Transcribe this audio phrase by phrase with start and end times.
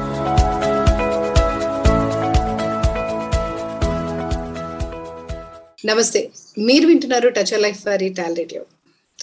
[5.85, 6.30] నమస్తే.
[6.58, 8.65] మీరు వింటున్నారు టచ్ లైఫ్ వారి tall radio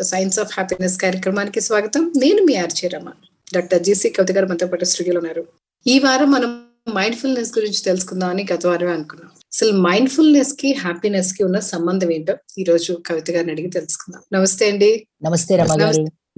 [0.01, 2.13] the science of happiness కార్యక్రమానికి స్వాగతం.
[2.17, 3.13] నేను మీ ఆర్చే రమ.
[3.55, 5.47] డాక్టర్ జీసీ కవిత గారు మనతో పాటు స్టూడియోలో ఉన్నారు.
[5.87, 6.65] ఈ వారం మనం
[6.95, 9.31] మైండ్ఫుల్నెస్ గురించి తెలుసుకుందామని గత వారమే అనుకున్నాం.
[9.35, 14.23] అసలు మైండ్ఫుల్నెస్కి హ్యాపీనెస్కి ఉన్న సంబంధం ఏంటో ఈ రోజు కవిత గారిని అడిగి తెలుసుకుందాం.
[14.33, 15.07] నమస్తే అండి.
[15.25, 15.57] నమస్తే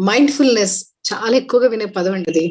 [0.01, 2.47] మైండ్ఫుల్నెస్ చాలా ఎక్కువగా వినే పదం అండి అది.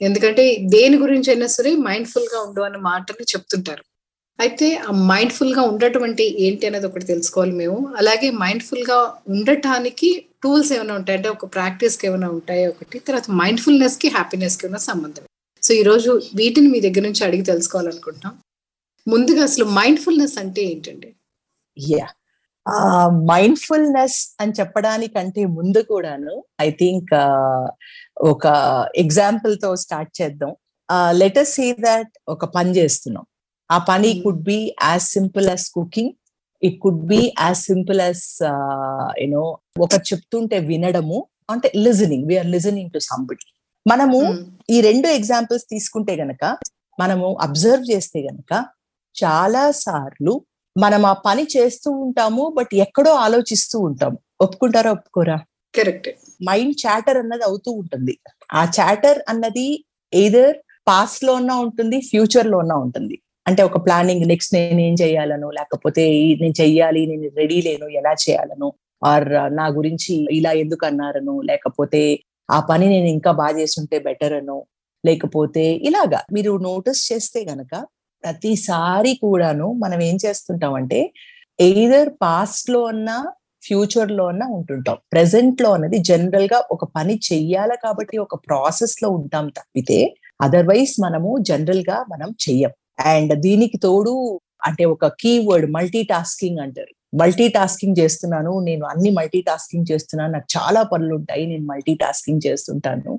[0.00, 3.84] ఎందుకంటే దేని గురించి అయినా సరే మైండ్ఫుల్గా ఉండు అన్న మాటని చెప్తుంటారు.
[4.38, 7.94] అయితే ఆ మైండ్ఫుల్గా ఉండటం అంటే ఏంటి అనేది ఒకటి తెలుసుకోవాలి మేము.
[7.96, 11.16] అలాగే మైండ్ఫుల్గా ఉండటానికి టూల్స్ ఏమైనా ఉంటాయి?
[11.18, 12.98] అంటే ఒక ప్రాక్టీస్కి ఏమైనా ఉంటాయో ఒకటి?
[12.98, 15.24] తర్వాత మైండ్ఫుల్నెస్కి హ్యాపీనెస్కి ఉన్న సంబంధం.
[15.62, 18.34] సో ఈ రోజు వీటిని మీ దగ్గర నుంచి అడిగి తెలుసుకోవాలనుకుంటున్నాం.
[19.06, 21.08] ముందుగా అసలు మైండ్ఫుల్నెస్ అంటే ఏంటండి?
[21.76, 22.06] యా
[23.30, 27.12] మైండ్ఫుల్నెస్ అని చెప్పడానికంటే ముందు కూడాను ఐ థింక్
[28.26, 28.44] ఒక
[28.96, 30.52] ఎగ్జాంపుల్తో స్టార్ట్ చేద్దాం.
[31.12, 33.24] లెటర్ సీ దట్ ఒక పని చేస్తున్నాం.
[33.70, 34.22] ఆ పని Hmm.
[34.24, 36.12] Could be as simple as cooking
[36.62, 38.24] it could be as simple as
[39.22, 39.44] you
[39.80, 41.18] know చెప్తుంటే వినడము.
[41.50, 43.46] అంటే listening we're listening to somebody
[43.86, 44.38] మనము మ్మ్.
[44.70, 46.44] ఈ రెండు ఎగ్జాంపుల్స్ తీసుకుంటే గనక
[46.98, 48.52] మనము అబ్జర్వ్ చేస్తే గనక
[49.16, 50.34] చాలా సార్లు
[50.76, 54.18] మనం ఆ పని చేస్తూ ఉంటాము బట్ ఎక్కడో ఆలోచిస్తూ ఉంటాము.
[54.40, 55.36] ఒప్పుకుంటారా ఒప్పుకోరా?
[55.74, 56.08] కరెక్ట్.
[56.48, 58.14] మైండ్ చాటర్ అన్నది అవుతూ ఉంటుంది.
[58.52, 59.68] ఆ చాటర్ అన్నది
[60.12, 63.16] ఎయిదర్ పాస్ట్లో ఉన్నా ఉంటుంది ఫ్యూచర్లో ఉన్నా ఉంటుంది.
[63.46, 66.04] అంటే ఒక ప్లానింగ్ నెక్స్ట్ నేను ఏం చేయాలను లేకపోతే
[66.40, 68.68] నేను చెయ్యాలి నేను రెడీ లేను ఎలా చేయాలను
[69.02, 72.00] ఆర్ నా గురించి ఇలా ఎందుకు అన్నారను లేకపోతే
[72.50, 74.56] ఆ పని నేను ఇంకా బాగా చేస్తుంటే బెటర్ అను
[75.04, 76.20] లేకపోతే ఇలాగా.
[76.32, 77.72] మీరు నోటీస్ చేస్తే గనక
[78.24, 81.00] ప్రతిసారి కూడాను మనం ఏం చేస్తుంటామంటే
[81.58, 83.16] ఎయిదర్ పాస్ట్లో అన్నా
[83.62, 84.96] ఫ్యూచర్లో అన్నా ఉంటుంటాం.
[85.12, 89.98] ప్రెసెంట్లో అన్నది జనరల్గా ఒక పని చెయ్యాలి కాబట్టి ఒక ప్రాసెస్లో ఉంటాం తప్పితే
[90.40, 92.72] అదర్వైజ్ మనము జనరల్గా మనం చెయ్యం.
[93.06, 94.14] అండ్ దీనికి తోడు
[94.66, 96.92] అంటే ఒక కీవర్డ్ మల్టీ టాస్కింగ్ అంటారు.
[97.20, 102.40] మల్టీ టాస్కింగ్ చేస్తున్నాను నేను అన్ని మల్టీ టాస్కింగ్ చేస్తున్నాను నాకు చాలా పనులు ఉంటాయి నేను మల్టీ టాస్కింగ్
[102.46, 103.12] చేస్తుంటాను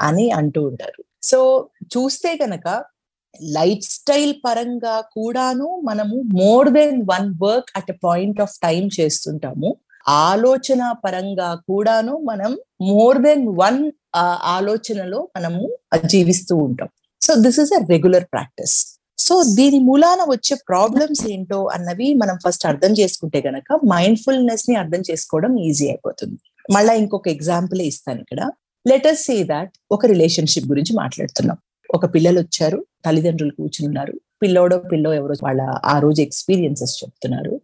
[0.00, 1.00] అని అంటూ ఉంటారు.
[1.22, 1.38] సో
[1.96, 2.84] చూస్తే కనుక
[3.56, 9.70] లైఫ్ స్టైల్ పరంగా కూడాను మనము more than one work at a point of time చేస్తుంటాము.
[10.08, 12.52] ఆలోచన పరంగా కూడాను మనం
[12.90, 13.80] మోర్ దెన్ వన్
[14.56, 15.62] ఆలోచనలో మనము
[16.14, 16.88] జీవిస్తూ ఉంటాం.
[17.22, 18.76] So this is a regular practice.
[19.26, 25.52] So దీని మూలాన వచ్చే ప్రాబ్లమ్స్ ఏంటో అన్నవి మనం ఫస్ట్ అర్థం చేసుకుంటే గనక మైండ్ఫుల్నెస్ని అర్థం చేసుకోవడం
[25.68, 26.38] ఈజీ అయిపోతుంది.
[26.76, 28.40] మళ్ళా ఇంకొక ఎగ్జాంపుల్ ఇస్తాను ఇక్కడ.
[28.86, 31.58] లెటర్ సే దాట్ ఒక రిలేషన్షిప్ గురించి మాట్లాడుతున్నాం.
[31.90, 34.12] ఒక పిల్లలు వచ్చారు తల్లిదండ్రులు కూర్చున్నారు
[34.42, 37.60] పిల్లోడో పిల్లో ఎవరో వాళ్ళ ఆ రోజు ఎక్స్పీరియన్సెస్ చెప్తున్నారు.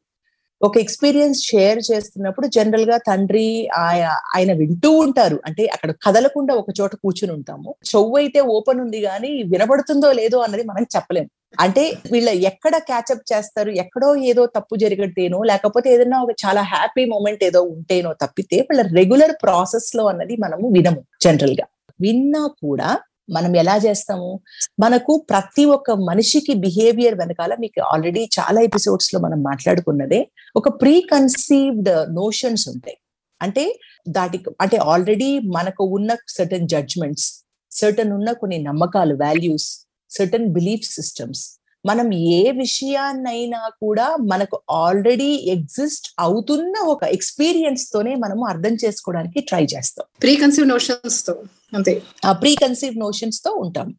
[0.62, 5.40] ఒక ఎక్స్పీరియన్స్ షేర్ చేస్తున్నప్పుడు జనరల్గా తండ్రి ఆయ- ఆయన వింటూ ఉంటారు.
[5.46, 7.74] అంటే అక్కడ కదలకుండా ఒక చోట కూర్చుని ఉంటాము.
[7.88, 11.28] చెవు అయితే ఓపెన్ ఉంది కానీ వినబడుతుందో లేదో అన్నది మనం చెప్పలేము
[11.60, 17.44] అంటే వీళ్ళ ఎక్కడ క్యాచప్ చేస్తారు ఎక్కడో ఏదో తప్పు జరిగితేనో లేకపోతే ఏదైనా ఒక చాలా హ్యాపీ మూమెంట్
[17.44, 21.66] ఏదో ఉంటేనో తప్పితే వీళ్ళ రెగ్యులర్ ప్రాసెస్లో అన్నది మనము వినము జనరల్గా.
[22.00, 22.98] విన్నా కూడా
[23.30, 24.40] మనం ఎలా చేస్తాము?
[24.80, 32.14] మనకు ప్రతి ఒక్క మనిషికి బిహేవియర్ వెనకాల మీకు ఆల్రెడీ చాలా ఎపిసోడ్స్లో మనం మాట్లాడుకున్నదే ఒక ప్రీ కన్సీవ్డ్
[32.14, 32.96] నోషన్స్ ఉంటాయి.
[33.42, 40.84] అంటే దాటి అంటే ఆల్రెడీ మనకు ఉన్న సర్టన్ జడ్జ్మెంట్స్ సర్టన్ ఉన్న కొన్ని నమ్మకాలు వాల్యూస్ సర్టన్ బిలీఫ్
[40.94, 49.40] సిస్టమ్స్ మనం ఏ విషయాన్నైనా కూడా మనకు ఆల్రెడీ ఎగ్జిస్ట్ అవుతున్న ఒక ఎక్స్పీరియన్స్ తోనే మనము అర్థం చేసుకోవడానికి
[49.40, 50.06] ట్రై చేస్తాం.
[50.22, 51.42] ప్రీ కన్సీవ్ నోషన్స్తో
[51.74, 52.02] అంతే.
[52.24, 53.94] ఆ ప్రీ కన్సీవ్ నోషన్స్తో ఉంటాం.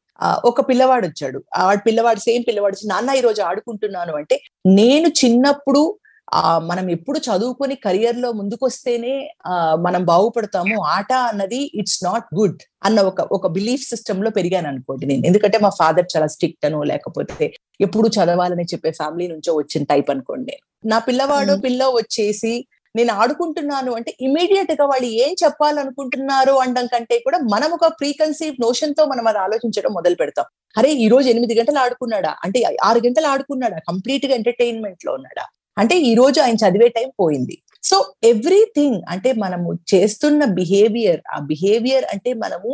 [0.45, 1.43] ఒక పిల్లవాడు వచ్చాడు.
[1.57, 4.15] ఆ వాడు పిల్లవాడు సేమ్ పిల్లవాడు వచ్చి, నాన్న ఈ రోజు ఆడుకుంటున్నాను.
[4.15, 5.95] అంటే నేను చిన్నప్పుడు
[6.31, 9.13] ఆ మనం ఎప్పుడు చదువుకొని కెరియర్లో ముందుకొస్తేనే
[9.45, 10.75] ఆ మనం బాగుపడతాము.
[10.81, 15.23] ఆట అన్నది ఇట్స్ నాట్ గుడ్ అన్న ఒక ఒక బిలీఫ్ సిస్టమ్లో పెరిగాను అనుకోండి నేను.
[15.25, 20.55] ఎందుకంటే మా ఫాదర్ చాలా స్ట్రిక్ట్ అనో లేకపోతే ఎప్పుడు చదవాలని చెప్పే ఫ్యామిలీ నుంచో వచ్చిన టైప్ అనుకోండి.
[20.85, 21.53] నా పిల్లవాడు.
[21.65, 22.65] పిల్ల వచ్చేసి
[22.95, 29.05] నేను ఆడుకుంటున్నాను అంటే ఇమీడియట్గా వాళ్ళు ఏం చెప్పాలనుకుంటున్నారు అనడం కంటే కూడా మనం ఒక ప్రీ కన్సీవ్ నోషన్తో
[29.05, 30.45] మనం అది ఆలోచించడం మొదలు పెడతాం.
[30.77, 32.35] అరే ఈ రోజు ఎనిమిది గంటలు ఆడుకున్నాడా?
[32.45, 33.79] అంటే ఆరు గంటలు ఆడుకున్నాడా?
[33.89, 35.45] కంప్లీట్గా ఎంటర్టైన్మెంట్లో ఉన్నాడా?
[35.77, 37.55] అంటే ఈ రోజు ఆయన చదివే టైం పోయింది.
[37.89, 37.97] సో
[38.29, 42.71] ఎవ్రీథింగ్ అంటే మనము చేస్తున్న బిహేవియర్ ఆ బిహేవియర్ అంటే మనము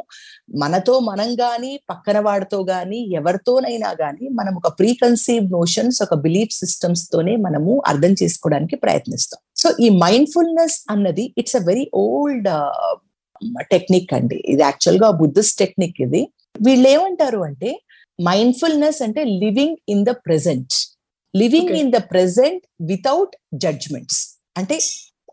[0.61, 6.53] మనతో మనం గాని పక్కన వాడితో గాని ఎవరితోనైనా గాని మనం ఒక ప్రీ కన్సీవ్ నోషన్స్ ఒక బిలీఫ్
[6.61, 9.39] సిస్టమ్స్ తోనే మనము అర్థం చేసుకోవడానికి ప్రయత్నిస్తాం.
[9.61, 12.50] సో ఈ మైండ్ఫుల్నెస్ అన్నది it's a very old
[13.73, 14.38] technique అండి.
[14.53, 16.21] ఇది యాక్చువల్గా బుద్ధిస్ట్ టెక్నిక్ ఇది.
[16.67, 17.71] వీళ్ళు ఏమంటారు అంటే
[18.19, 20.75] మైండ్ఫుల్నెస్ అంటే living in the present
[21.39, 21.72] living.
[21.80, 24.22] In the present without judgements
[24.57, 24.78] అంటే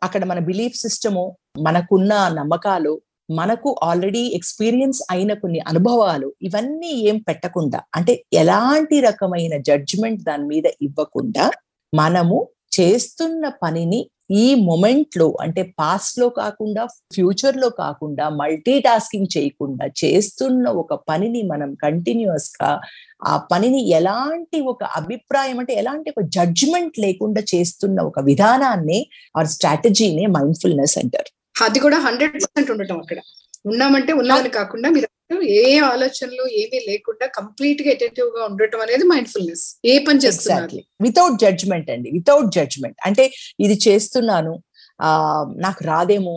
[0.03, 1.25] అక్కడ మన బిలీఫ్ సిస్టము
[1.59, 2.93] మనకున్న నమ్మకాలు
[3.31, 10.67] మనకు ఆల్రెడీ ఎక్స్పీరియన్స్ అయిన కొన్ని అనుభవాలు ఇవన్నీ ఏం పెట్టకుండా అంటే ఎలాంటి రకమైన జడ్జ్మెంట్ దాని మీద
[10.81, 11.47] ఇవ్వకుండా
[11.93, 12.39] మనము
[12.77, 21.43] చేస్తున్న పనిని ఈ మొమెంట్లో అంటే పాస్ట్లో కాకుండా ఫ్యూచర్లో కాకుండా మల్టీ టాస్కింగ్ చేయకుండా చేస్తున్న ఒక పనిని
[21.43, 22.81] మనం కంటిన్యూస్గా
[23.26, 29.06] ఆ పనిని ఎలాంటి ఒక అభిప్రాయం అంటే ఎలాంటి ఒక జడ్జ్మెంట్ లేకుండా చేస్తున్న ఒక విధానాన్ని
[29.38, 31.31] ఆర్ స్ట్రాటజీనే మైండ్ఫుల్నెస్ అంటారు.
[31.62, 33.19] అది కూడా హండ్రెడ్ పర్సెంట్ ఉండటం అక్కడ.
[33.67, 35.09] ఉన్నామంటే ఉన్నామని కాకుండా మీరు
[35.42, 39.64] ఏ ఆలోచనలు ఏమీ లేకుండా కంప్లీట్గా అటెంటివ్గా ఉండటం అనేది మైండ్ఫుల్నెస్.
[39.84, 40.81] ఏ పని చేస్తున్నారు?
[41.00, 42.10] వితౌట్ జడ్జ్మెంట్ అండి.
[42.10, 43.25] వితౌట్ జడ్జ్మెంట్ అంటే
[43.60, 44.54] ఇది చేస్తున్నాను
[45.00, 45.10] ఆ
[45.56, 46.34] నాకు రాదేమో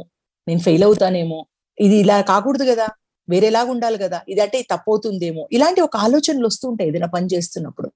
[0.47, 1.39] నేను ఫెయిల్ అవుతానేమో
[1.77, 2.88] ఇది ఇలా కాకూడదు కదా
[3.27, 7.87] వేరేలాగా ఉండాలి కదా ఇది అంటే తప్పు అవుతుందేమో ఇలాంటి ఒక ఆలోచనలు వస్తూ ఉంటాయి ఏదైనా పని చేస్తున్నప్పుడు.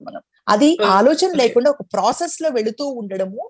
[0.51, 3.41] అది ఆలోచన లేకుండా ఒక ప్రాసెస్లో వెళుతూ ఉండడము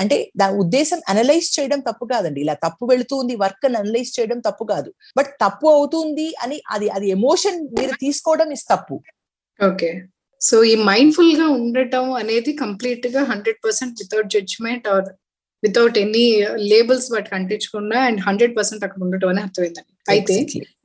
[0.00, 2.40] అంటే దాని ఉద్దేశం అనలైజ్ చేయడం తప్పు కాదండి.
[2.44, 4.90] ఇలా తప్పు వెళుతుంది వర్క్ అనలైజ్ చేయడం తప్పు కాదు.
[5.16, 8.96] బట్ తప్పు అవుతుంది అని అది అది ఎమోషన్ మీరు తీసుకోవడం ఇస్ తప్పు.
[9.60, 9.90] ఓకే.
[10.40, 15.08] సో ఈ మైండ్ఫుల్గా ఉండటం అనేది కంప్లీట్గా hundred percent without judgement or
[15.62, 16.24] without any
[16.70, 19.92] labels వాటికి అంటించకుండా అండ్ హండ్రెడ్ పర్సెంట్ అక్కడ ఉండటం అని అర్థమైందండి.
[20.08, 20.36] అయితే.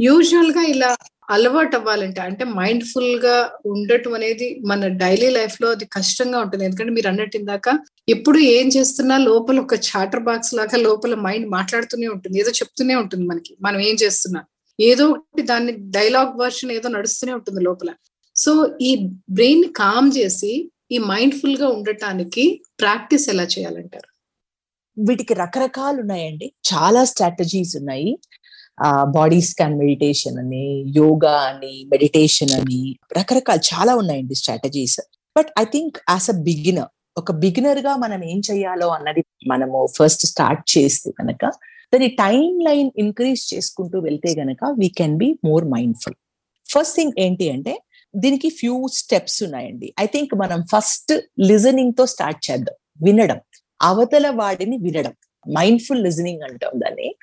[0.08, 0.90] యూజువల్గా ఇలా
[1.30, 6.66] అలవాటు అవ్వాలంటే అంటే మైండ్ఫుల్గా ఉండటం అనేది మన డైలీ లైఫ్లో అది కష్టంగా ఉంటుంది.
[6.66, 7.80] ఎందుకంటే మీరు అన్నట్టు ఇందాక
[8.10, 12.40] ఎప్పుడు ఏం చేస్తున్నా లోపల ఒక చాటర్ బాక్స్ లాగా లోపల మైండ్ మాట్లాడుతూనే ఉంటుంది.
[12.40, 13.58] ఏదో చెప్తూనే ఉంటుంది మనకి.
[13.62, 14.42] మనం ఏం చేస్తున్నా.
[14.80, 17.90] ఏదో ఒకటి దాన్ని డైలాగ్ వర్షన్ ఏదో నడుస్తూనే ఉంటుంది లోపల.
[18.36, 18.92] సో ఈ
[19.30, 24.10] బ్రెయిన్ కామ్ చేసి ఈ మైండ్ఫుల్గా ఉండటానికి ప్రాక్టీస్ ఎలా చేయాలంటారు?
[24.98, 28.18] వీటికి రకరకాలు ఉన్నాయండి చాలా స్ట్రాటజీస్ ఉన్నాయి.
[29.04, 35.00] బాడీ స్కాన్ మెడిటేషన్ అని యోగా అని మెడిటేషన్ అని రకరకాల చాలా ఉన్నాయండి strategies
[35.38, 36.88] but I think as a beginner
[37.18, 41.46] ఒక బిగినర్గా మనం ఏం చేయాలో అన్నది మనము ఫస్ట్ స్టార్ట్ చేస్తే కనుక
[41.94, 46.16] దాని టైం లైన్ ఇంక్రీజ్ చేసుకుంటూ వెళ్తే గనక we can be more mindful
[46.70, 47.82] first thing ఏంటి అంటే
[48.16, 49.94] దీనికి ఫ్యూ స్టెప్స్ ఉన్నాయండి.
[50.00, 52.76] ఐ థింక్ మనం ఫస్ట్ లిజనింగ్తో స్టార్ట్ చేద్దాం.
[53.04, 53.40] వినడం.
[53.82, 55.14] అవతల వాడిని వినడం.
[55.58, 57.16] మైండ్ఫుల్ లిజనింగ్ అంటాం దాన్ని.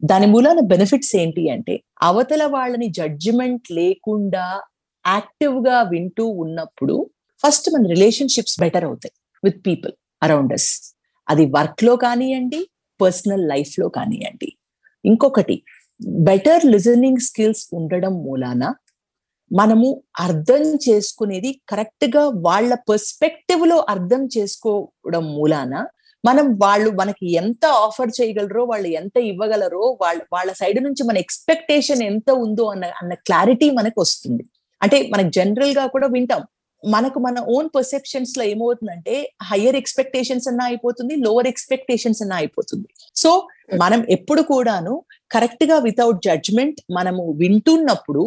[0.00, 4.44] దాని మూలాన బెనిఫిట్స్ ఏంటి అంటే అవతల వాళ్ళని జడ్జిమెంట్ లేకుండా
[5.04, 6.96] యాక్టివ్గా వింటూ ఉన్నప్పుడు
[7.42, 9.92] ఫస్ట్ మన రిలేషన్షిప్స్ బెటర్ అవుతాయి విత్ పీపుల్
[10.22, 10.70] అరౌండ్ అస్
[11.28, 12.60] అది వర్క్లో కానివ్వండి
[13.00, 14.50] పర్సనల్ లైఫ్లో కానివ్వండి
[15.04, 15.56] ఇంకొకటి
[16.26, 18.64] బెటర్ లిజనింగ్ స్కిల్స్ ఉండడం మూలాన
[19.50, 19.88] మనము
[20.20, 25.74] అర్థం చేసుకునేది కరెక్ట్గా వాళ్ళ పర్స్పెక్టివ్లో అర్థం చేసుకోవడం మూలాన
[26.24, 32.02] మనం వాళ్ళు మనకి ఎంత ఆఫర్ చేయగలరో వాళ్ళు ఎంత ఇవ్వగలరో వాళ్ళ వాళ్ళ సైడ్ నుంచి మన ఎక్స్పెక్టేషన్
[32.02, 34.44] ఎంత ఉందో అన్న అన్న క్లారిటీ మనకు వస్తుంది.
[34.80, 36.42] అంటే మనకు జనరల్గా కూడా వింటాం.
[36.82, 42.86] మనకు మన ఓన్ పర్సెప్షన్స్లో ఏమవుతుందంటే హయ్యర్ ఎక్స్పెక్టేషన్స్ అన్నా అయిపోతుంది లోవర్ ఎక్స్పెక్టేషన్స్ అన్నా అయిపోతుంది.
[43.16, 43.30] సో
[43.74, 44.94] మనం ఎప్పుడు కూడాను
[45.30, 48.24] కరెక్ట్గా వితౌట్ జడ్జ్మెంట్ మనము వింటున్నప్పుడు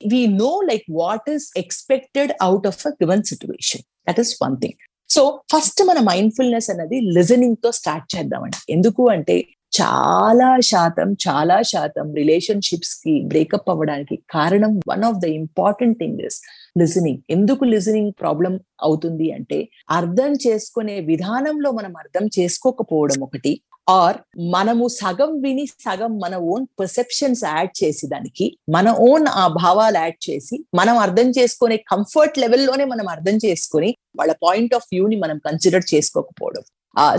[0.00, 4.78] we know like what is expected out of a given situation that is one thing
[5.10, 5.22] so
[5.52, 8.58] first మన మైండ్ఫుల్నెస్ అనేది లిజనింగ్తో స్టార్ట్ చేద్దామండి.
[8.72, 9.36] ఎందుకు అంటే
[9.72, 16.38] చాలా శాతం చాలా శాతం రిలేషన్షిప్స్కి బ్రేకప్ అవ్వడానికి కారణం one of the important thing is
[16.78, 19.58] listening ఎందుకు లిజనింగ్ ప్రాబ్లం అవుతుంది అంటే
[19.90, 23.52] అర్థం చేసుకునే విధానంలో మనం అర్థం చేసుకోకపోవడం ఒకటి
[23.88, 24.16] ఆర్
[24.52, 30.30] మనము సగం విని సగం మన ఓన్ పర్సెప్షన్స్ యాడ్ చేసి దానికి మన ఓన్ ఆ భావాలు యాడ్
[30.30, 35.38] చేసి మనం అర్థం చేసుకునే కంఫర్ట్ లెవెల్లోనే మనం అర్థం చేసుకొని వాళ్ళ పాయింట్ ఆఫ్ వ్యూ ని మనం
[35.38, 36.64] consider చేసుకోకపోవడం.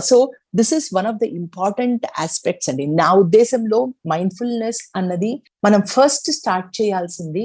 [0.08, 0.16] So
[0.58, 2.84] this is one of the important aspects అండి.
[3.00, 3.78] నా ఉద్దేశంలో
[4.12, 5.32] మైండ్ఫుల్నెస్ అన్నది
[5.64, 7.44] మనం ఫస్ట్ స్టార్ట్ చేయాల్సింది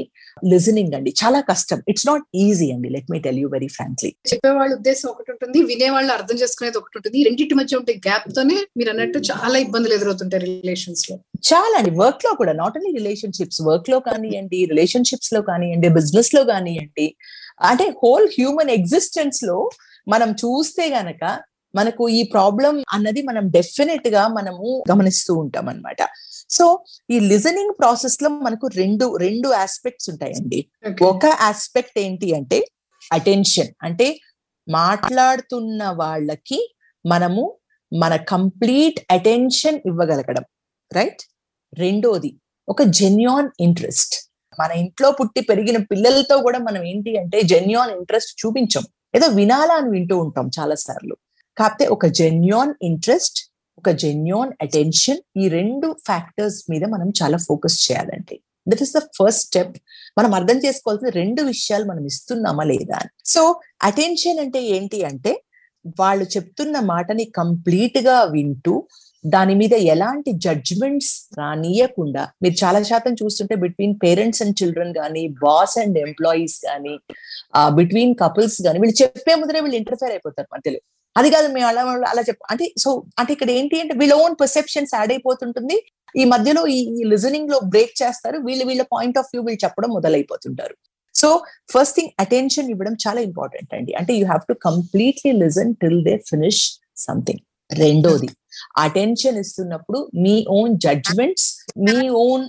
[0.52, 1.12] లిజనింగ్ అండి.
[1.22, 1.80] చాలా కష్టం.
[1.94, 6.14] ఇట్స్ నాట్ ఈజీ అండి let me tell you very frankly చెప్పేవాళ్ళ ఉద్దేశం ఒకటి ఉంటుంది వినేవాళ్ళు
[6.18, 11.18] అర్థం చేసుకునేది ఒకటి ఉంటుంది రెండింటి మధ్య ఉండే గ్యాప్ తోనే మీరు అన్నట్టు చాలా ఇబ్బందులు ఎదురవుతుంటాయి రిలేషన్స్లో.
[11.52, 11.94] చాలా అండి.
[12.02, 17.08] వర్క్లో కూడా నాట్ ఓన్లీ రిలేషన్షిప్స్ వర్క్లో కానివ్వండి రిలేషన్షిప్స్లో కానివ్వండి బిజినెస్లో కానివ్వండి
[17.70, 19.58] అంటే హోల్ హ్యూమన్ ఎగ్జిస్టెన్స్లో
[20.08, 21.24] మనం చూస్తే గనక
[21.76, 26.02] మనకు ఈ ప్రాబ్లం అన్నది మనం డెఫినెట్గా మనము గమనిస్తూ ఉంటాం అనమాట
[26.50, 26.66] సో
[27.10, 30.60] ఈ లిజనింగ్ ప్రాసెస్లో మనకు రెండు రెండు ఆస్పెక్ట్స్ ఉంటాయండి.
[31.04, 32.60] ఒక ఆస్పెక్ట్ ఏంటి అంటే
[33.14, 34.08] అటెన్షన్ అంటే
[34.68, 36.60] మాట్లాడుతున్న వాళ్ళకి
[37.06, 37.44] మనము
[37.92, 40.44] మన కంప్లీట్ అటెన్షన్ ఇవ్వగలగడం.
[40.94, 41.22] రైట్
[41.74, 42.32] రెండోది
[42.68, 44.16] ఒక జెన్యున్ ఇంట్రెస్ట్
[44.60, 48.84] మన ఇంట్లో పుట్టి పెరిగిన పిల్లలతో కూడా మనం ఏంటి అంటే జెన్యున్ ఇంట్రెస్ట్ చూపించం.
[49.16, 51.16] ఏదో వినాలా అని వింటూ ఉంటాం చాలా సార్లు
[51.58, 53.40] కాకపోతే ఒక జెన్యున్ ఇంట్రెస్ట్
[53.78, 58.36] ఒక జెన్యున్ అటెన్షన్ ఈ రెండు ఫ్యాక్టర్స్ మీద మనం చాలా ఫోకస్ చేయాలండి.
[58.68, 59.76] That is the first step
[60.18, 63.12] మనం అర్థం చేసుకోవాల్సిన రెండు విషయాలు మనం ఇస్తున్నామా లేదా అని.
[63.34, 63.42] సో
[63.90, 65.32] అటెన్షన్ అంటే ఏంటి అంటే
[66.00, 68.74] వాళ్ళు చెప్తున్న మాటని కంప్లీట్గా వింటూ
[69.24, 75.76] దాని మీద ఎలాంటి జడ్జ్మెంట్స్ రానియకుండా మీరు చాలా శాతం చూస్తుంటే బిట్వీన్ పేరెంట్స్ అండ్ చిల్డ్రన్ కానీ బాస్
[75.84, 76.96] అండ్ ఎంప్లాయీస్ కానీ
[77.80, 80.82] బిట్వీన్ కపుల్స్ కానీ వీళ్ళు చెప్పే ముందరే వీళ్ళు ఇంటర్ఫేర్ అయిపోతారు మధ్యలో.
[81.16, 82.90] అది కాదు మేము అలా అలా చెప్ప అంటే సో
[83.20, 85.78] అంటే ఇక్కడ ఏంటి అంటే వీళ్ళ ఓన్ పర్సెప్షన్స్ యాడ్ అయిపోతుంటుంది.
[86.16, 86.80] ఈ మధ్యలో ఈ
[87.14, 88.38] లిజనింగ్లో బ్రేక్ చేస్తారు.
[88.48, 90.76] వీళ్ళు వీళ్ళ పాయింట్ ఆఫ్ వ్యూ వీళ్ళు చెప్పడం మొదలైపోతుంటారు.
[91.16, 91.30] సో
[91.74, 93.94] ఫస్ట్ థింగ్ అటెన్షన్ ఇవ్వడం చాలా ఇంపార్టెంట్ అండి.
[94.02, 96.64] అంటే you have to completely listen till they finish
[97.08, 98.30] something రెండోది
[98.86, 101.48] అటెన్షన్ ఇస్తున్నప్పుడు మీ ఓన్ జడ్జ్మెంట్స్
[101.88, 102.44] మీ ఓన్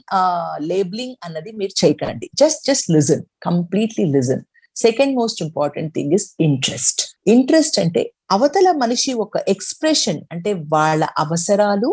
[0.71, 2.27] లేబులింగ్ uh, అన్నది మీరు చేయకండి.
[2.41, 4.43] Just just listen completely listen
[4.77, 11.91] second most important thing is interest interest అంటే అవతల మనిషి ఒక ఎక్స్ప్రెషన్ అంటే వాళ్ళ అవసరాలు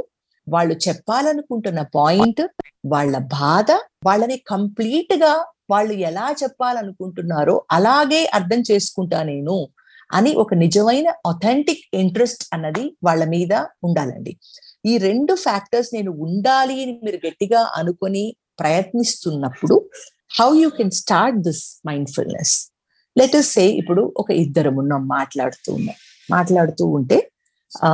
[0.48, 2.42] వాళ్ళు చెప్పాలనుకుంటున్న పాయింట్
[2.86, 3.72] వాళ్ళ బాధ
[4.06, 5.34] వాళ్ళని కంప్లీట్గా
[5.70, 9.58] వాళ్ళు ఎలా చెప్పాలనుకుంటున్నారో అలాగే అర్థం చేసుకుంటా నేను
[10.10, 14.34] అని ఒక నిజమైన అథెంటిక్ ఇంట్రెస్ట్ అన్నది వాళ్ళ మీద ఉండాలండి.
[14.86, 18.24] ఈ రెండు ఫ్యాక్టర్స్ నేను ఉండాలి అని మీరు గట్టిగా అనుకొని
[18.62, 19.76] ప్రయత్నిస్తున్నప్పుడు
[20.40, 22.54] how you can start this mindfulness
[23.16, 25.98] let's say ఇప్పుడు ఒక ఇద్దరం ఉన్నాం మాట్లాడుతూ ఉన్నాం
[26.30, 27.18] మాట్లాడుతూ ఉంటే
[27.72, 27.90] ఆ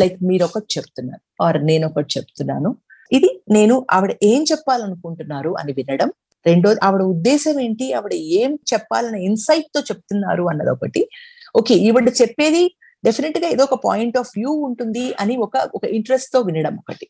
[0.00, 2.70] లైక్ మీరు ఒకటి చెప్తున్నారు ఆర్ నేను ఒకటి చెప్తున్నాను.
[3.16, 6.10] ఇది నేను ఆవిడ ఏం చెప్పాలనుకుంటున్నారు అని వినడం.
[6.46, 11.02] రెండోది ఆవిడ ఉద్దేశం ఏంటి ఆవిడ ఏం చెప్పాలని ఇన్సైట్తో చెప్తున్నారు అన్నది ఒకటి
[11.60, 12.62] ఓకే ఈవిడ చెప్పేది
[13.04, 17.06] డెఫినెట్గా ఏదో ఒక పాయింట్ ఆఫ్ వ్యూ ఉంటుంది అని ఒక ఒక ఇంట్రెస్ట్తో వినడం ఒకటి.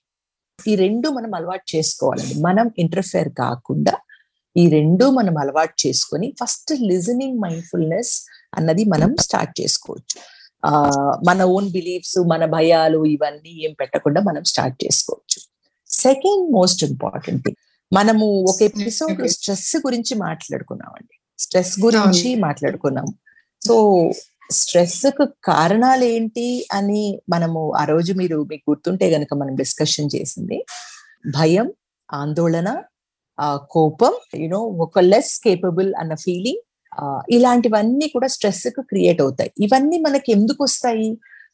[0.69, 2.35] ఈ రెండు మనం అలవాటు చేసుకోవాలండి.
[2.41, 3.95] మనం ఇంటర్ఫేర్ కాకుండా
[4.57, 8.13] ఈ రెండు మనం అలవాటు చేసుకొని ఫస్ట్ లిజనింగ్ మైండ్ఫుల్నెస్
[8.59, 10.17] అన్నది మనం స్టార్ట్ చేసుకోవచ్చు.
[10.67, 10.73] ఆ
[11.29, 15.39] మన ఓన్ బిలీఫ్స్ మన భయాలు ఇవన్నీ ఏం పెట్టకుండా మనం స్టార్ట్ చేసుకోవచ్చు.
[15.91, 17.61] సెకండ్ మోస్ట్ ఇంపార్టెంట్ థింగ్
[17.93, 21.15] మనము ఒక ఎపిసోడ్ స్ట్రెస్ గురించి మాట్లాడుకున్నామండి.
[21.39, 23.09] స్ట్రెస్ గురించి మాట్లాడుకున్నాం
[23.63, 23.75] సో
[24.61, 30.59] స్ట్రెస్కు కారణాలు ఏంటి అని మనము ఆ రోజు మీరు మీకు గుర్తుంటే గనక మనం డిస్కషన్ చేసింది.
[31.37, 31.69] భయం
[32.09, 32.69] ఆందోళన
[33.75, 36.63] కోపం యునో ఒక లెస్ కేపబుల్ అన్న ఫీలింగ్
[37.31, 39.51] ఇలాంటివన్నీ కూడా స్ట్రెస్కు క్రియేట్ అవుతాయి.
[39.61, 41.09] ఇవన్నీ మనకి ఎందుకు వస్తాయి?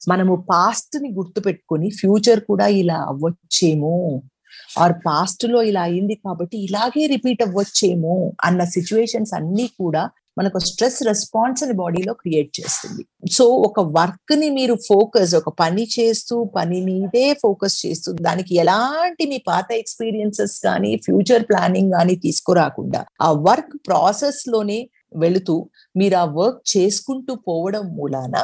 [0.08, 3.94] మనము పాస్ట్ని గుర్తు పెట్టుకుని ఫ్యూచర్ కూడా ఇలా అవ్వచ్చేమో
[4.78, 8.14] ఆర్ పాస్ట్లో ఇలా అయింది కాబట్టి ఇలాగే రిపీట్ అవ్వచ్చేమో
[8.46, 10.02] అన్న సిచ్యువేషన్స్ అన్ని కూడా
[10.38, 13.02] మనకు స్ట్రెస్ రెస్పాన్స్ అని బాడీలో క్రియేట్ చేస్తుంది.
[13.36, 19.38] సో ఒక వర్క్ని మీరు ఫోకస్ ఒక పని చేస్తూ పని మీదే ఫోకస్ చేస్తూ దానికి ఎలాంటి మీ
[19.46, 24.78] పాత ఎక్స్పీరియన్సెస్ కానీ ఫ్యూచర్ ప్లానింగ్ కానీ తీసుకురాకుండా ఆ వర్క్ ప్రాసెస్లోనే
[25.16, 25.56] వెళుతూ
[25.96, 28.34] మీరు ఆ వర్క్ చేసుకుంటూ పోవడం మూలాన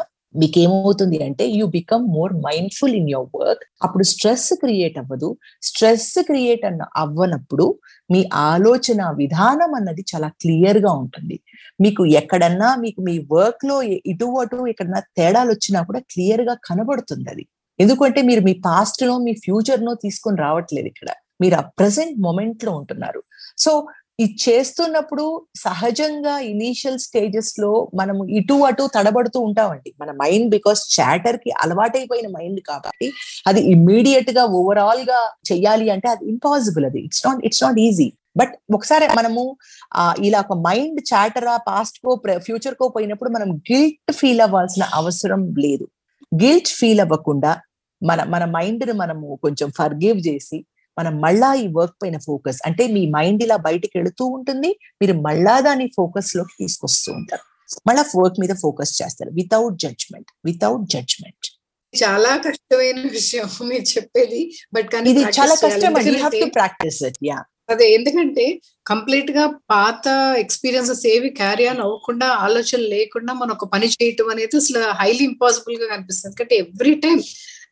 [0.40, 5.28] మీకేమవుతుంది అంటే you become more mindful in your work అప్పుడు స్ట్రెస్ క్రియేట్ అవ్వదు.
[5.62, 7.66] స్ట్రెస్ క్రియేట్ అన్న అవ్వనప్పుడు
[8.12, 11.36] మీ ఆలోచన విధానం అన్నది చాలా క్లియర్గా ఉంటుంది.
[11.80, 13.76] మీకు ఎక్కడన్నా మీకు మీ వర్క్లో
[14.12, 17.44] ఇటు అటు ఎక్కడన్నా తేడాలు వచ్చినా కూడా క్లియర్గా కనబడుతుంది అది.
[17.78, 21.10] ఎందుకంటే మీరు మీ పాస్ట్లో మీ ఫ్యూచర్లో తీసుకొని రావట్లేదు ఇక్కడ.
[21.42, 23.20] మీరు ఆ ప్రజెంట్ మొమెంట్లో ఉంటున్నారు.
[23.64, 23.70] సో
[24.18, 25.24] ఇది చేస్తున్నప్పుడు
[25.62, 29.90] సహజంగా ఇనీషియల్ స్టేజెస్లో మనం ఇటు అటు తడబడుతూ ఉంటామండి.
[30.00, 33.08] మన మైండ్ బికాస్ చాటర్కి అలవాటైపోయిన మైండ్ కాబట్టి
[33.50, 37.00] అది ఇమ్మీడియట్గా ఓవరాల్గా చెయ్యాలి అంటే అది ఇంపాసిబుల్ అది.
[37.08, 38.08] It's not it's not easy
[38.40, 39.42] but ఒకసారి మనము
[40.26, 42.14] ఇలా ఒక మైండ్ చాటరా పాస్ట్ కో
[42.46, 45.84] ఫ్యూచర్ కో పోయినప్పుడు మనం గిల్ట్ ఫీల్ అవ్వాల్సిన అవసరం లేదు.
[46.32, 47.52] గిల్ట్ ఫీల్ అవ్వకుండా
[48.02, 50.58] మన మన మైండ్ని మనము కొంచెం ఫర్గివ్ చేసి
[50.98, 54.70] మనం మళ్ళా ఈ వర్క్ పైన ఫోకస్ అంటే మీ మైండ్ ఇలా బయటికి వెళుతూ ఉంటుంది
[55.02, 57.44] మీరు మళ్ళా దాన్ని ఫోకస్లోకి తీసుకొస్తూ ఉంటారు.
[57.88, 59.30] మళ్ళా వర్క్ మీద ఫోకస్ చేస్తారు.
[59.40, 61.46] వితౌట్ జడ్జ్మెంట్ వితౌట్ జడ్జ్మెంట్
[61.94, 64.40] చాలా కష్టమైన విషయం మీరు చెప్పేది
[64.74, 65.54] బట్ కానీ ఇది చాలా.
[65.64, 67.40] కష్టం you to practice it yeah
[67.72, 68.44] అదే ఎందుకంటే
[68.86, 70.06] కంప్లీట్గా పాత
[70.42, 75.86] ఎక్స్పీరియన్సెస్ ఏవి క్యారీ ఆన్ అవ్వకుండా ఆలోచన లేకుండా మనం ఒక పని చేయటం అనేది అసలు హైలీ ఇంపాసిబుల్గా
[75.94, 76.28] కనిపిస్తుంది.
[76.30, 77.18] ఎందుకంటే every time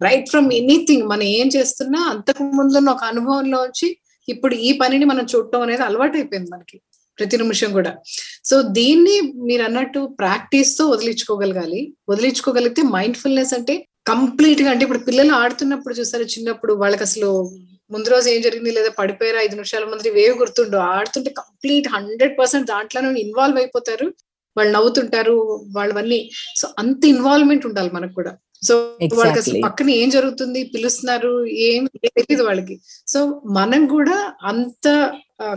[0.02, 3.97] right from anything మనం ఏం చేస్తున్నా అంతకు ముందు ఒక అనుభవంలో వచ్చి
[4.28, 6.80] ఇప్పుడు ఈ పనిని మనం చూడటం అనేది అలవాటు అయిపోయింది మనకి
[7.18, 7.99] ప్రతి నిమిషం కూడా.
[8.44, 11.94] సో దీన్ని మీరు అన్నట్టు ప్రాక్టీస్తో వదిలించుకోగలగాలి.
[12.09, 17.50] వదిలించుకోగలిగితే మైండ్ఫుల్నెస్ అంటే కంప్లీట్గా అంటే ఇప్పుడు పిల్లలు ఆడుతున్నప్పుడు చూసారు చిన్నప్పుడు వాళ్ళకి అసలు
[17.90, 19.37] ముందు రోజు ఏం జరిగింది లేదా పడిపోయారు?
[19.37, 24.14] ఐదు నిమిషాల ముందు వేవ్ గుర్తుండు ఆడుతుంటే కంప్లీట్ హండ్రెడ్ పర్సెంట్ దాంట్లోనే ఇన్వాల్వ్ అయిపోతారు.
[24.56, 25.62] వాళ్ళు నవ్వుతుంటారు.
[25.76, 26.30] వాళ్ళవన్నీ.
[26.56, 28.37] సో అంత ఇన్వాల్వ్మెంట్ ఉండాలి మనకు కూడా.
[28.62, 29.61] సో వాళ్ళకి అసలు.
[29.64, 30.64] పక్కన ఏం జరుగుతుంది?
[30.64, 31.47] పిలుస్తున్నారు?
[31.47, 32.81] ఏం తెలియదు వాళ్ళకి.
[33.07, 35.12] సో మనం కూడా అంత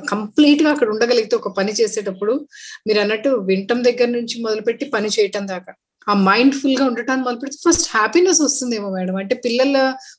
[0.10, 2.48] కంప్లీట్గా అక్కడ ఉండగలిగితే ఒక పని చేసేటప్పుడు
[2.88, 5.74] మీరు అన్నట్టు వింటం దగ్గర నుంచి మొదలుపెట్టి పని చేయటం దాకా.
[6.10, 9.16] ఆ మైండ్ ఫుల్గా ఉండటాన్ని మొదలు పెడితే ఫస్ట్ హ్యాపీనెస్ వస్తుందేమో మేడం.
[9.16, 9.78] అంటే పిల్లల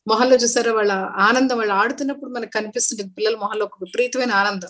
[0.09, 4.69] మొహంలో చూసారా వాళ్ళ ఆనందం వాళ్ళు ఆడుతున్నప్పుడు మనకు కనిపిస్తుంటుంది పిల్లల మొహంలో ఒక విపరీతమైన ఆనందం.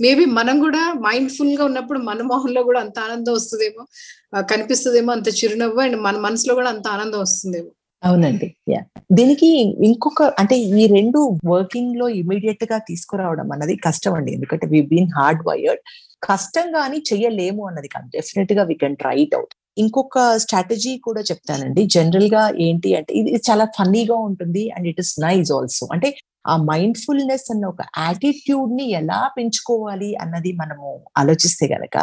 [0.00, 3.84] మేబీ మనం కూడా మైండ్ ఫుల్గా ఉన్నప్పుడు మన మొహంలో కూడా అంత ఆనందం వస్తుందేమో
[4.42, 7.70] కనిపిస్తుందేమో అంత చిరునవ్వు అండ్ మన మనసులో కూడా అంత ఆనందం వస్తుందేమో.
[8.02, 8.56] అవునండి.
[8.68, 8.80] యా.
[9.12, 9.46] దీనికి
[9.86, 14.32] ఇంకొక అంటే ఈ రెండు వర్కింగ్లో ఇమీడియట్గా తీసుకురావడం అన్నది కష్టం అండి.
[14.32, 15.82] ఎందుకంటే వి బీన్ హార్డ్ వైర్డ్
[16.22, 18.06] కష్టంగాని చెయ్యలేము అన్నది కాదు.
[18.14, 21.82] డెఫినెట్గా we can try it out ఇంకొక స్ట్రాటజీ కూడా చెప్తానండి.
[21.96, 26.10] జనరల్గా ఏంటి అంటే ఇది చాలా ఫన్నీగా ఉంటుంది and it is nice also అంటే
[26.52, 30.88] ఆ మైండ్ఫుల్నెస్ అన్న ఒక యాటిట్యూడ్ని ఎలా పెంచుకోవాలి అన్నది మనము
[31.20, 31.96] ఆలోచిస్తే గనక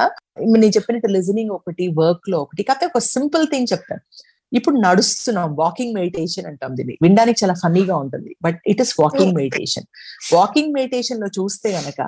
[0.53, 4.03] నేను చెప్పినట్టు లిజనింగ్ ఒకటి వర్క్లో ఒకటి కాకపోతే ఒక సింపుల్ థింగ్ చెప్తాను.
[4.51, 6.95] ఇప్పుడు నడుస్తున్నాం వాకింగ్ మెడిటేషన్ అంటాం దీన్ని.
[7.03, 9.87] వినడానికి చాలా ఫన్నీగా ఉంటుంది but it is walking meditation
[10.33, 12.01] walking మెడిటేషన్లో చూస్తే గనక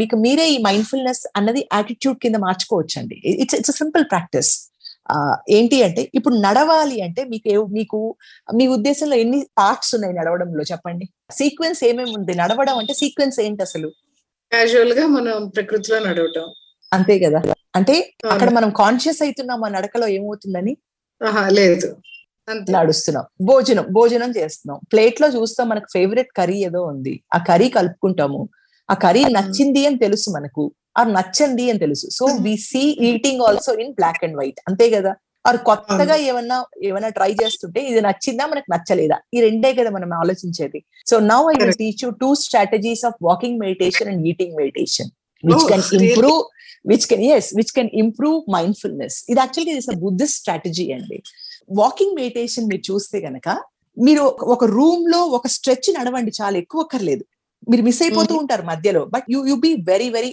[0.00, 3.18] మీకు మీరే ఈ మైండ్ఫుల్నెస్ అన్నది యాటిట్యూడ్ కింద మార్చుకోవచ్చండి.
[3.42, 4.52] ఇట్స్ ఇట్స్ సింపుల్ ప్రాక్టీస్
[5.50, 8.16] ఏంటి అంటే ఇప్పుడు నడవాలి అంటే మీకు మీకు
[8.54, 11.08] మీ ఉద్దేశంలో ఎన్ని పార్ట్స్ ఉన్నాయి నడవడంలో చెప్పండి?
[11.30, 12.34] సీక్వెన్స్ ఏమేమి ఉంది?
[12.34, 13.88] నడవడం అంటే సీక్వెన్స్ ఏంటి అసలు?
[14.52, 16.52] క్యాజువల్గా మనం ప్రకృతిలో నడవటం.
[16.92, 17.42] అంతే కదా?
[17.76, 18.50] అంటే అక్కడ.
[18.50, 20.76] మనం కాన్షియస్ అవుతున్నాం ఆ నడకలో ఏమవుతుందని?
[21.48, 21.96] లేదు.
[22.70, 23.24] నడుస్తున్నాం.
[23.40, 24.80] భోజనం భోజనం చేస్తున్నాం.
[24.92, 27.22] ప్లేట్లో చూస్తాం మనకు ఫేవరెట్ కర్రీ ఏదో ఉంది.
[27.34, 28.48] ఆ కర్రీ కలుపుకుంటాము.
[28.90, 30.72] ఆ కర్రీ నచ్చింది అని తెలుసు మనకు.
[30.98, 32.08] ఆ నచ్చంది అని తెలుసు.
[32.10, 35.14] So we see eating also in black and white అంతే కదా?
[35.46, 39.18] ఆరు కొత్తగా ఏమన్నా ఏమైనా ట్రై చేస్తుంటే ఇది నచ్చిందా మనకు నచ్చలేదా?
[39.34, 40.84] ఈ రెండే కదా మనం ఆలోచించేది.
[41.06, 41.74] So now I will.
[41.78, 45.10] Teach you two strategies of walking meditation and eating meditation
[45.44, 45.82] which can?
[46.10, 46.42] Improve
[46.86, 51.22] which can is which can improve mindfulness ఇది యాక్చువల్గా ఇస్ అ బుద్ధిస్ట్ స్ట్రాటజీ అండి.
[51.70, 53.58] వాకింగ్ మెడిటేషన్ మీరు చూస్తే గనక
[53.98, 57.24] మీరు ఒక- ఒక రూమ్లో ఒక స్ట్రెచ్ నడవండి చాలా ఎక్కువ అక్కర్లేదు.
[57.70, 59.02] మీరు మిస్ అయిపోతూ ఉంటారు మధ్యలో.
[59.14, 60.32] But you you be very very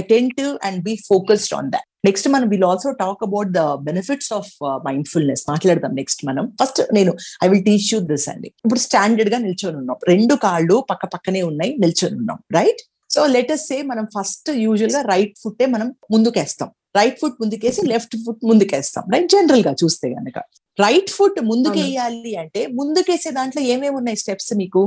[0.00, 4.50] attentive and be focused on that next మనం will also talk about the benefits of
[4.88, 6.44] mindfulness మాట్లాడదాం నెక్స్ట్ మనం.
[6.60, 7.12] ఫస్ట్ నేను
[7.44, 8.48] I will teach you this అండి.
[8.64, 9.96] ఇప్పుడు స్టాండర్డ్గా నిల్చొని ఉన్నాం.
[10.12, 12.38] రెండు కాళ్ళు పక్క పక్కనే ఉన్నాయి నిల్చొని ఉన్నాం.
[12.58, 12.82] రైట్
[13.14, 16.70] సో లెటెస్ట్ సే మనం ఫస్ట్ యూజువల్గా రైట్ ఫుట్టే మనం ముందుకేస్తాం.
[16.98, 19.04] రైట్ ఫుట్ ముందుకేసి లెఫ్ట్ ఫుట్ ముందుకేస్తాం.
[19.14, 20.38] రైట్ జనరల్గా చూస్తే గనక.
[20.84, 24.82] రైట్ ఫుట్ ముందుకేయాలి అంటే ముందుకేసే దాంట్లో ఏమేమి ఉన్నాయి స్టెప్స్ మీకు?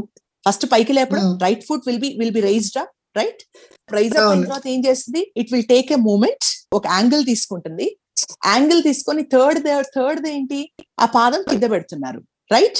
[0.47, 1.37] ఫస్ట్ పైకి లేపడం.
[1.37, 3.41] Right foot will be will be raised up right
[3.93, 4.43] raise up అయిన.
[4.43, 5.33] తర్వాత ఏం చేస్తుంది?
[5.37, 7.87] It will take a moment ఒక యాంగిల్ తీసుకుంటుంది.
[8.45, 9.59] యాంగిల్ తీసుకొని థర్డ్
[9.95, 10.71] థర్డ్ ఏంటి?
[10.99, 12.21] ఆ పాదం కింద పెడుతున్నారు
[12.51, 12.79] రైట్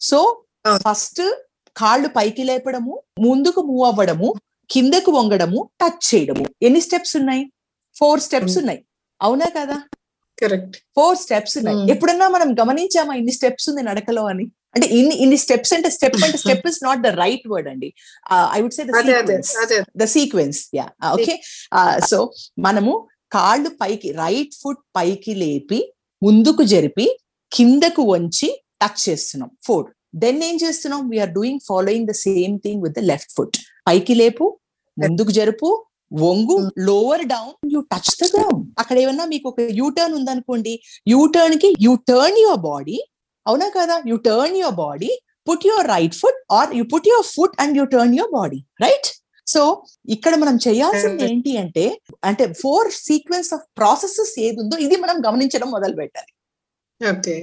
[0.00, 0.18] సో.
[0.88, 1.22] ఫస్ట్
[1.76, 4.34] కాళ్ళు పైకి లేపడము ముందుకు మూవ్ అవ్వడము
[4.70, 6.44] కిందకు వంగడము టచ్ చేయడము.
[6.62, 7.42] ఎన్ని స్టెప్స్ ఉన్నాయి?
[7.96, 8.60] Four steps Hmm.
[8.60, 8.80] ఉన్నాయి.
[9.22, 9.76] అవునా కదా?
[10.42, 11.78] కరెక్ట్ ఫోర్ స్టెప్స్ ఉన్నాయి.
[11.78, 11.90] Hmm.
[11.90, 14.46] ఎప్పుడన్నా మనం గమనించామా ఇన్ని స్టెప్స్ ఉంది నడకలో అని?
[14.74, 17.88] అంటే ఇన్ని ఇన్ని స్టెప్స్ అంటే స్టెప్ అంటే step is not the right word అండి.
[18.56, 19.14] ఐ వుడ్ సే అదే
[19.64, 21.34] అదే the sequence yeah okay
[22.10, 22.18] so
[22.66, 22.94] మనము
[23.36, 25.80] కాళ్ళు పైకి రైట్ ఫుట్ పైకి లేపి
[26.22, 27.06] ముందుకు జరిపి
[27.52, 28.48] కిందకు వంచి
[28.82, 29.50] టచ్ చేస్తున్నాం.
[29.66, 29.86] ఫోర్
[30.24, 31.00] దెన్ ఏం చేస్తున్నాం?
[31.12, 33.56] We're doing following the same thing with the left foot
[33.88, 34.44] పైకి లేపు
[34.96, 35.68] ముందుకు జరుపు
[36.22, 36.56] వంగు
[36.88, 40.74] lower down you touch the ground అక్కడ ఏమన్నా మీకు ఒక యూ టర్న్ ఉందనుకోండి.
[41.12, 42.98] యూ టర్న్కి యూ టర్న్ యువర్ బాడీ
[43.46, 43.96] అవునా కదా?
[44.10, 45.10] You turn your body
[45.46, 49.08] put your right foot or you put your foot and you turn your body right
[49.46, 49.62] so
[50.08, 51.24] ఇక్కడ మనం చేయాల్సింది.
[51.26, 51.84] ఏంటి అంటే
[52.28, 56.32] అంటే ఫోర్ సీక్వెన్స్ ఆఫ్ ప్రాసెసెస్ ఏది ఉందో ఇది మనం గమనించడం మొదలు పెట్టాలి
[57.00, 57.36] ఓకే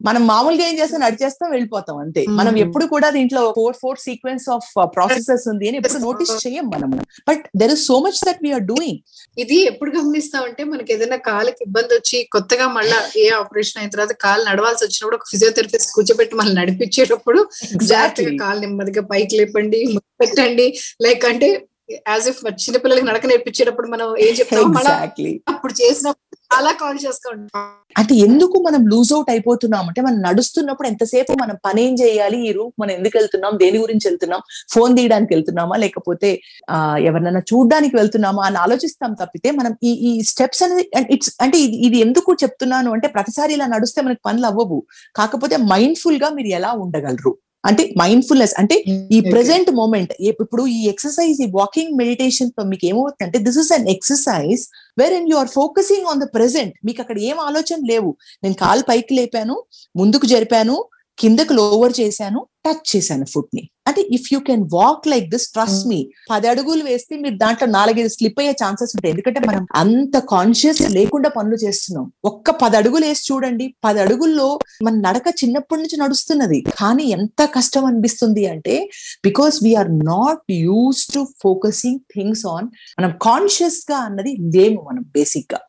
[0.00, 1.00] మనం మామూలుగా ఏం చేస్తాం?
[1.00, 2.22] నడిచేస్తాం వెళ్ళిపోతాం అంతే.
[2.38, 2.54] మనం.
[2.64, 7.42] ఎప్పుడు కూడా దీంట్లో four four sequence of processes ఉంది అని ఎప్పుడు నోటీస్ చేయం మనము but
[7.56, 9.00] there is so much that we're doing
[9.38, 14.44] ఇది ఎప్పుడు గమనిస్తామంటే మనకి ఏదైనా కాలుకి ఇబ్బంది వచ్చి కొత్తగా మళ్ళా ఏ ఆపరేషన్ అయిన తర్వాత కాలు
[14.44, 17.42] నడవాల్సి వచ్చినప్పుడు ఒక ఫిజియోథెరపిస్ట్ కూర్చోబెట్టి మళ్ళీ నడిపించేటప్పుడు
[17.84, 19.80] జాగ్రత్తగా కాలు నెమ్మదిగా పైకి లేపండి
[20.20, 20.66] పెట్టండి.
[21.02, 21.48] లైక్ అంటే
[21.92, 27.66] యాజ్ ఇఫ్ చిన్నపిల్లలకి నడక నేర్పించేటప్పుడు మనం ఏం ఎగ్జాక్ట్లీ అప్పుడు చేసినప్పుడు చాలా కాన్షియస్గా ఉంటాం.
[27.98, 29.88] అంటే ఎందుకు మనం లూజ్ అవుట్ అయిపోతున్నాం?
[29.88, 32.48] అంటే మనం నడుస్తున్నప్పుడు ఎంతసేపు మనం పని ఏం చేయాలి?
[32.48, 33.58] ఈ రూమ్ మనం ఎందుకు వెళ్తున్నాం?
[33.58, 34.40] దేని గురించి వెళ్తున్నాం?
[34.68, 35.76] ఫోన్ తీయడానికి వెళ్తున్నామా?
[35.76, 38.46] లేకపోతే ఆ ఎవరినైనా చూడడానికి వెళ్తున్నామా?
[38.46, 42.92] అని ఆలోచిస్తాం తప్పితే మనం ఈ ఈ స్టెప్స్ అనేది ఇట్స్ అంటే ఇది ఇది ఎందుకు చెప్తున్నాను?
[42.92, 44.82] అంటే ప్రతిసారి ఇలా నడుస్తే మనకి పనులు అవ్వవు.
[45.16, 47.38] కాకపోతే మైండ్ఫుల్గా మీరు ఎలా ఉండగలరు?
[47.64, 48.76] అంటే మైండ్ఫుల్నెస్ అంటే
[49.16, 54.62] ఈ ప్రెసెంట్ మూమెంట్ ఇప్పుడు ఈ ఎక్సర్సైజ్ ఈ వాకింగ్ మెడిటేషన్తో మీకు ఏమవుతుందంటే this is an exercise
[55.00, 58.12] where in you are focusing on the present మీకు అక్కడ ఏం ఆలోచన లేవు.
[58.42, 59.56] నేను కాలు పైకి లేపాను
[59.94, 60.76] ముందుకు జరిపాను
[61.18, 63.62] కిందకు లోవర్ చేశాను టచ్ చేశాను ఫుట్ని.
[63.90, 66.00] అంటే if you can walk like this trust me
[66.30, 69.12] పది అడుగులు వేస్తే మీరు దాంట్లో నాలుగైదు స్లిప్ అయ్యే ఛాన్సెస్ ఉంటాయి.
[69.14, 72.06] ఎందుకంటే మనం అంత కాన్షియస్ లేకుండా పనులు చేస్తున్నాం.
[72.24, 74.48] ఒక్క పది అడుగులు వేసి చూడండి పది అడుగుల్లో
[74.86, 76.60] మన నడక చిన్నప్పటి నుంచి నడుస్తున్నది.
[76.80, 78.76] కానీ ఎంత కష్టం అనిపిస్తుంది అంటే
[79.24, 82.68] because we're not use to focusing things on
[83.00, 85.60] మనం కాన్షియస్గా అన్నది లేము మనం బేసిక్గా.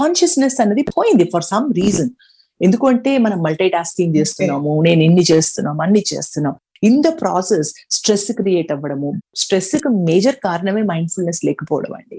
[0.00, 2.10] కాన్షియస్నెస్ అన్నది పోయింది ఫర్ సమ్ రీజన్
[2.60, 6.54] ఎందుకంటే మనం మల్టీ టాస్కింగ్ చేస్తున్నాము నేను ఇన్ని చేస్తున్నాం అన్ని చేస్తున్నాం.
[6.88, 9.10] In the process stress create అవ్వడము
[9.42, 12.18] స్ట్రెస్కి మేజర్ కారణమే మైండ్ఫుల్నెస్ లేకపోవడం అండి.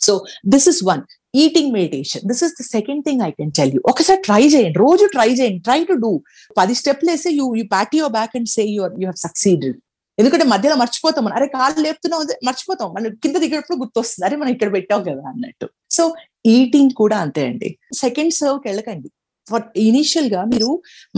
[0.00, 0.14] So
[0.54, 1.02] this is one
[1.42, 4.78] eating meditation this is the second thing I can tell you ఒకసారి ట్రై చేయండి.
[4.84, 5.62] రోజు ట్రై చేయండి.
[5.68, 6.12] ట్రై టు డూ
[6.58, 9.78] పది స్టెప్లు వేస్తే you you pat your back and say your you have succeeded
[10.18, 11.32] ఎందుకంటే మధ్యలో మర్చిపోతాం.
[11.38, 12.88] అరే కాళ్ళు లేపుతున్నాం మర్చిపోతాం.
[12.96, 14.24] మనం కింద దిగేటప్పుడు గుర్తొస్తుంది.
[14.26, 15.68] అరే మనం ఇక్కడ పెట్టాం కదా అన్నట్టు.
[15.90, 16.02] సో
[16.46, 17.70] ఈటింగ్ కూడా అంతే అండి.
[17.94, 19.08] సెకండ్ సర్వ్కి వెళ్ళకండి.
[19.50, 20.70] ఫర్ ఇనిషియల్గా మీరు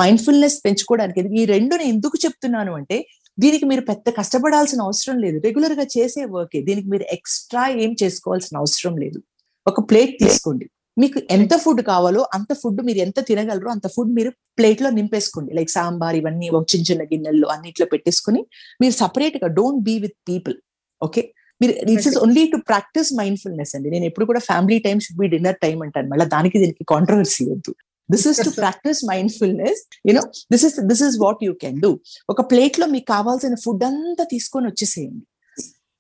[0.03, 2.99] మైండ్ఫుల్నెస్ పెంచుకోవడానికి ఈ రెండు నేను ఎందుకు చెప్తున్నాను అంటే
[3.39, 5.37] దీనికి మీరు పెద్ద కష్టపడాల్సిన అవసరం లేదు.
[5.47, 9.19] రెగ్యులర్గా చేసే వర్కే దీనికి మీరు ఎక్స్ట్రా ఏం చేసుకోవాల్సిన అవసరం లేదు.
[9.67, 10.67] ఒక ప్లేట్ తీసుకోండి.
[10.97, 15.51] మీకు ఎంత ఫుడ్ కావాలో అంత ఫుడ్ మీరు ఎంత తినగలరో అంత ఫుడ్ మీరు ప్లేట్లో నింపేసుకోండి.
[15.59, 18.41] లైక్ సాంబార్ ఇవన్నీ ఒక చిన్న చిన్న గిన్నెల్లో అన్నిట్లో పెట్టేసుకుని
[18.83, 20.57] మీరు సపరేట్గా don't be with people
[21.03, 21.23] okay
[21.61, 23.89] మీరు it's is only to practice mindfulness అండి.
[23.95, 26.09] నేను ఎప్పుడు కూడా family time should be dinner time అంటాను.
[26.13, 27.73] మళ్ళీ దానికి దీనికి కాంట్రవర్సీ వద్దు.
[28.09, 31.91] This is to practice mindfulness you know this is this is what you can do
[32.29, 35.25] ఒక ప్లేట్లో మీకు కావాల్సిన ఫుడ్ అంతా తీసుకొని వచ్చేసేయండి.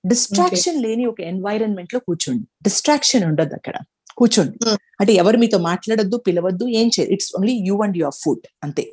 [0.04, 2.46] డిస్ట్రాక్షన్ లేని ఒక ఎన్వైరన్మెంట్లో కూర్చోండి.
[2.68, 3.76] డిస్ట్రాక్షన్ ఉండదు అక్కడ.
[4.20, 4.56] కూర్చోండి.
[4.64, 4.76] Hmm.
[5.00, 8.84] అంటే ఎవరు మీతో మాట్లాడొద్దు పిలవద్దు ఏం చేయదు it's only you and your food అంతే.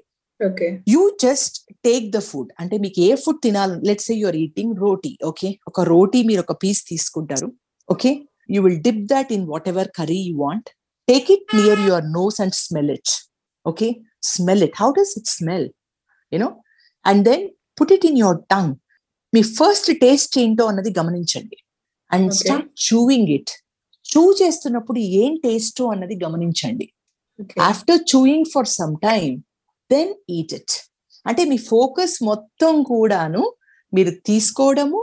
[0.94, 1.56] You just
[1.88, 3.76] take the food అంటే మీకు ఏ ఫుడ్ తినాలి?
[3.90, 7.50] Let's say your eating roti okay ఒక రోటీ మీరు ఒక పీస్ తీసుకుంటారు
[7.90, 8.12] okay
[8.50, 10.70] you will dip that in whatever curry you want
[11.08, 13.12] take it near your nose and smell it
[13.66, 13.88] okay
[14.24, 15.68] smell it how does it smell
[16.32, 16.50] you know
[17.06, 17.44] and then
[17.82, 18.74] put it in your tongue
[19.34, 21.58] me first taste ఏంటో అన్నది గమనించండి.
[22.12, 22.34] And.
[22.34, 23.52] Start chewing it
[24.06, 26.88] chew చేస్తున్నప్పుడు ఏం టేస్టో అన్నది గమనించండి.
[27.62, 29.36] After chewing for some time
[29.92, 30.74] then eat it
[31.26, 33.44] అంటే మీ ఫోకస్ మొత్తం కూడాను
[33.94, 35.02] మీరు తీసుకోవడము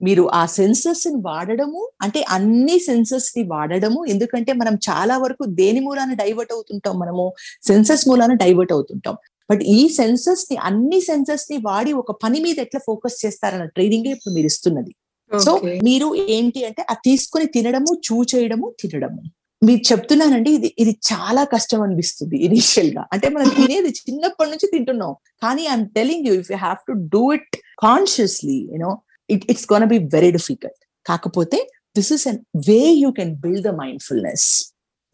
[0.00, 6.52] మీరు ఆ సెన్సెస్ని వాడడము అంటే అన్ని సెన్సెస్ని వాడడము ఎందుకంటే మనం చాలా వరకు దేని మూలాన డైవర్ట్
[6.52, 7.32] అవుతుంటాం మనము?
[7.62, 9.16] సెన్సెస్ మూలాన డైవర్ట్ అవుతుంటాం.
[9.50, 14.46] బట్ ఈ సెన్సెస్ని అన్ని సెన్సెస్ని వాడి ఒక పని మీద ఎట్లా ఫోకస్ చేస్తారన్న ట్రైనింగ్ ఇప్పుడు మీరు
[14.46, 14.92] ఇస్తున్నది.
[15.32, 15.52] సో
[15.84, 19.20] మీరు ఏంటి అంటే అది తీసుకొని తినడము చూ చేయడము తినడము.
[19.62, 25.12] మీరు చెప్తున్నానండి ఇది ఇది చాలా కష్టం అనిపిస్తుంది ఇనిషియల్గా అంటే మనం తినేది చిన్నప్పటి నుంచి తింటున్నాం.
[25.42, 28.92] కానీ I'm telling you if you have to do it consciously you know
[29.28, 31.58] it it's gonna be very difficult కాకపోతే
[31.96, 34.46] this is an way you can build the mindfulness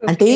[0.03, 0.29] అంటే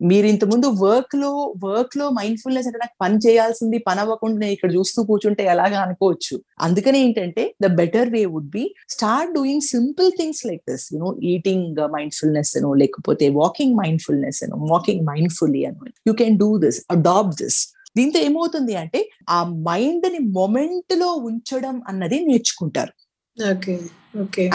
[0.00, 1.30] మీరు ఇంత ముందు వర్క్లో
[1.64, 6.34] వర్క్లో మైండ్ఫుల్నెస్ అంటే నాకు పని చేయాల్సింది పని అవ్వకుండా నేను ఇక్కడ చూస్తూ కూర్చుంటే ఎలాగా అనుకోవచ్చు.
[6.60, 11.78] అందుకనే ఏంటంటే the better way would be start doing simple things like this you know eating
[11.96, 17.60] mindfulness అనో లేకపోతే వాకింగ్ మైండ్ఫుల్నెస్ అనో వాకింగ్ మైండ్ఫుల్లీ అనో you can do this adapt this
[17.96, 22.92] దీంతో ఏమవుతుంది అంటే ఆ మైండ్ని మొమెంట్లో ఉంచడం అన్నది నేర్చుకుంటారు.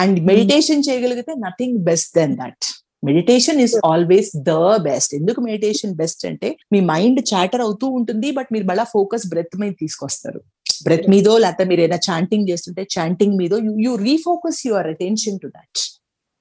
[0.02, 2.66] అండ్ మెడిటేషన్ చేయగలిగితే nothing best than that
[3.04, 4.52] meditation is always the
[4.88, 9.56] best ఎందుకు మెడిటేషన్ బెస్ట్ అంటే మీ మైండ్ చాటర్ అవుతూ ఉంటుంది బట్ మీరు మళ్ళీ ఫోకస్ బ్రెత్
[9.60, 10.40] మీద తీసుకొస్తారు.
[10.84, 15.80] బ్రెత్ మీదో లేకపోతే మీరు ఏదైనా చాంటింగ్ చేస్తుంటే చాంటింగ్ మీదో you refocus your attention to that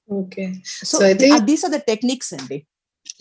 [0.10, 0.44] okay
[0.92, 0.98] so
[1.50, 2.58] these are the techniques అండి.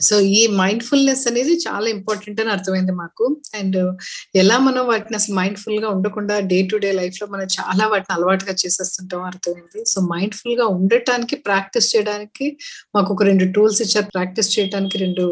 [0.09, 3.25] సో ఈ మైండ్ఫుల్నెస్ అనేది చాలా ఇంపార్టెంట్ అని అర్థమైంది మాకు.
[3.61, 3.79] అండ్
[4.43, 9.25] ఎలా మనం వాటిని అసలు మైండ్ఫుల్గా ఉండకుండా డే టు డే లైఫ్లో మనం చాలా వాటిని అలవాటుగా చేసేస్తుంటాం
[9.31, 9.83] అర్థమైంది.
[9.93, 12.49] సో మైండ్ఫుల్గా ఉండటానికి ప్రాక్టీస్ చేయడానికి
[12.97, 14.09] మాకు ఒక రెండు టూల్స్ ఇచ్చారు.
[14.17, 15.27] ప్రాక్టీస్ చేయడానికి రెండు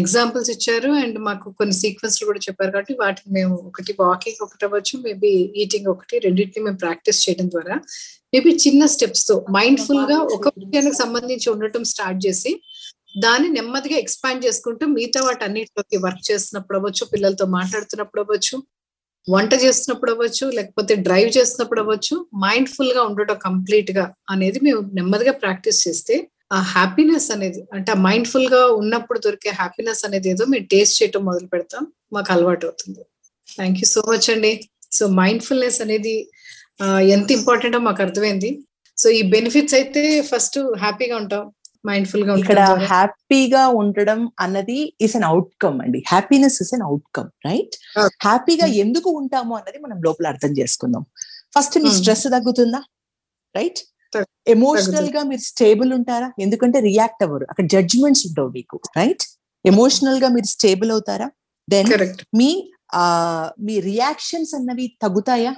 [0.00, 0.90] ఎగ్జాంపుల్స్ ఇచ్చారు.
[1.02, 5.32] అండ్ మాకు కొన్ని సీక్వెన్స్ కూడా చెప్పారు కాబట్టి వాటిని మేము ఒకటి వాకింగ్ ఒకటి అవ్వచ్చు మేబీ
[5.62, 7.76] ఈటింగ్ ఒకటి రెండింటిని మేము ప్రాక్టీస్ చేయడం ద్వారా.
[8.34, 12.52] మేబీ చిన్న స్టెప్స్తో మైండ్ఫుల్గా ఒక విషయానికి సంబంధించి ఉండటం స్టార్ట్ చేసి
[13.14, 18.56] దాన్ని నెమ్మదిగా ఎక్స్పాండ్ చేసుకుంటూ మిగతా వాటి అన్నిటిలోకి వర్క్ చేస్తున్నప్పుడు అవ్వచ్చు పిల్లలతో మాట్లాడుతున్నప్పుడు అవ్వచ్చు
[19.28, 26.16] వంట చేస్తున్నప్పుడు అవ్వచ్చు లేకపోతే డ్రైవ్ చేస్తున్నప్పుడు అవ్వచ్చు మైండ్ఫుల్గా ఉండటం కంప్లీట్గా అనేది మేము నెమ్మదిగా ప్రాక్టీస్ చేస్తే
[26.56, 31.48] ఆ హ్యాపీనెస్ అనేది అంటే ఆ మైండ్ఫుల్గా ఉన్నప్పుడు దొరికే హ్యాపీనెస్ అనేది ఏదో మేము టేస్ట్ చేయటం మొదలు
[31.54, 31.82] పెడతాం
[32.14, 33.02] మాకు అలవాటు అవుతుంది.
[33.48, 34.52] థ్యాంక్ యూ సో మచ్ అండి.
[34.98, 36.14] సో మైండ్ఫుల్నెస్ అనేది
[37.16, 38.50] ఎంత ఇంపార్టెంటో మాకు అర్థమైంది.
[38.98, 41.44] సో ఈ బెనిఫిట్స్ అయితే ఫస్ట్ హ్యాపీగా ఉంటాం.
[41.86, 42.60] మైండ్ఫుల్గా ఇక్కడ.
[42.60, 46.04] హ్యాపీగా ఉండడం అన్నది ఇస్ అన్ అవుట్కమ్ అండి.
[46.08, 47.98] Happiness is an outcome right.
[48.22, 48.76] హ్యాపీగా Hmm.
[48.76, 51.06] ఎందుకు ఉంటాము అన్నది మనం లోపల అర్థం చేసుకుందాం.
[51.58, 51.98] ఫస్ట్ మీ Hmm.
[51.98, 52.82] స్ట్రెస్ తగ్గుతుందా?
[53.56, 53.80] రైట్
[54.46, 56.32] ఎమోషనల్గా మీరు స్టేబుల్ ఉంటారా?
[56.40, 57.46] ఎందుకంటే రియాక్ట్ అవ్వరు.
[57.50, 59.24] అక్కడ జడ్జ్మెంట్స్ ఉండవు మీకు రైట్
[59.64, 61.30] ఎమోషనల్గా మీరు స్టేబుల్ అవుతారా?
[61.70, 61.88] దెన్
[62.36, 62.70] మీ
[63.60, 65.54] మీ రియాక్షన్స్ అన్నవి తగ్గుతాయా?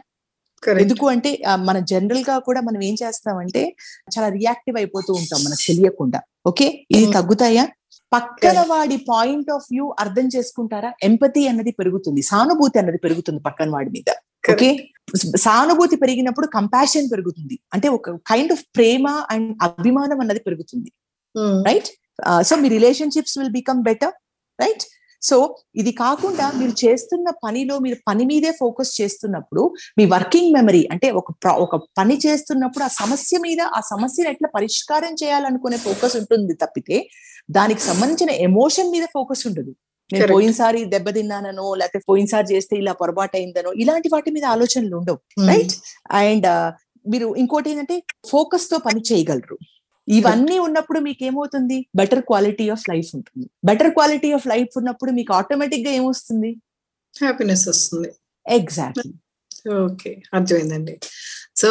[0.69, 3.77] ఎందుకు అంటే మన జనరల్గా కూడా మనం ఏం చేస్తామంటే
[4.17, 6.21] చాలా రియాక్టివ్ అయిపోతూ ఉంటాం మనకు తెలియకుండా.
[6.47, 6.87] ఓకే?
[6.91, 7.13] ఇది Mm.
[7.13, 7.69] తగ్గుతాయా?
[8.13, 10.93] పక్కన వాడి పాయింట్ ఆఫ్ వ్యూ అర్థం చేసుకుంటారా?
[11.03, 14.11] ఎంపతి అన్నది పెరుగుతుంది సానుభూతి అన్నది పెరుగుతుంది పక్కన వాడి మీద.
[14.53, 14.89] ఓకే?
[15.37, 17.59] సానుభూతి పెరిగినప్పుడు కంపాషన్ పెరుగుతుంది.
[17.75, 20.93] అంటే ఒక కైండ్ ఆఫ్ ప్రేమ అండ్ అభిమానం అన్నది పెరుగుతుంది.
[21.67, 21.87] Right
[22.43, 24.13] so me relationships will become better
[24.61, 24.85] right
[25.27, 25.37] so
[25.77, 29.63] ఇది కాకుండా మీరు చేస్తున్న పనిలో మీరు పని మీదే ఫోకస్ చేస్తున్నప్పుడు
[29.99, 35.15] మీ వర్కింగ్ మెమరీ అంటే ఒక ఒక పని చేస్తున్నప్పుడు ఆ సమస్య మీద ఆ సమస్యను ఎట్లా పరిష్కారం
[35.23, 36.99] చేయాలనుకునే ఫోకస్ ఉంటుంది తప్పితే
[37.51, 39.73] దానికి సంబంధించిన ఎమోషన్ మీద ఫోకస్ ఉండదు.
[40.11, 40.27] నేను.
[40.35, 45.75] పోయినసారి దెబ్బతిన్నానో లేకపోతే పోయినసారి చేస్తే ఇలా పొరపాటు అయిందనో ఇలాంటి వాటి మీద ఆలోచనలు ఉండవు రైట్
[46.21, 46.49] అండ్
[47.07, 47.97] మీరు ఇంకోటి ఏంటంటే
[48.31, 49.57] ఫోకస్తో పని చేయగలరు.
[50.09, 53.47] ఇవన్నీ ఉన్నప్పుడు మీకు ఏమవుతుంది బెటర్ క్వాలిటీ ఆఫ్ లైఫ్ ఉంటుంది.
[53.65, 56.51] బెటర్ క్వాలిటీ ఆఫ్ లైఫ్ ఉన్నప్పుడు మీకు ఆటోమేటిక్గా ఏమొస్తుంది?
[57.15, 58.11] హ్యాపీనెస్ వస్తుంది.
[58.47, 59.13] ఎగ్జాక్ట్లీ
[59.85, 60.95] ఓకే అర్థమైందండి.
[61.57, 61.69] సో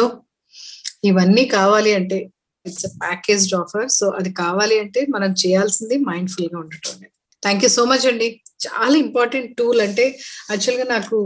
[1.04, 2.30] ఇవన్నీ కావాలి అంటే
[2.66, 7.04] ఇట్స్ ప్యాకేజ్డ్ ఆఫర్ సో అది కావాలి అంటే మనం చేయాల్సింది మైండ్ఫుల్గా ఉండటం
[7.46, 8.28] థ్యాంక్ యూ సో మచ్ అండి
[8.66, 10.04] చాలా ఇంపార్టెంట్ టూల్ అంటే
[10.52, 11.16] యాక్చువల్గా నాకు